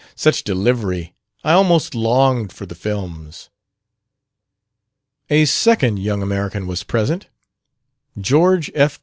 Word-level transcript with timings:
Such 0.15 0.43
delivery! 0.43 1.13
I 1.43 1.53
almost 1.53 1.93
longed 1.93 2.51
for 2.51 2.65
the 2.65 2.73
films." 2.73 3.51
A 5.29 5.45
second 5.45 5.97
"young 5.99 6.23
American" 6.23 6.65
was 6.65 6.81
present 6.83 7.27
George 8.19 8.71
F. 8.73 8.99